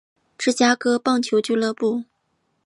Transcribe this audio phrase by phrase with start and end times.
[0.39, 2.05] 芝加哥棒球俱乐部。